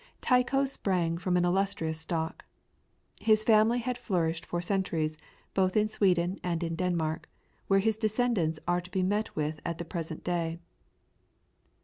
[0.19, 2.45] Tycho sprang from an illustrious stock.
[3.19, 5.15] His family had flourished for centuries,
[5.53, 7.29] both in Sweden and in Denmark,
[7.67, 10.57] where his descendants are to be met with at the present day.